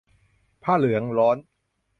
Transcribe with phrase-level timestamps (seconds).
[0.63, 1.37] ผ้าเหลืองร้อน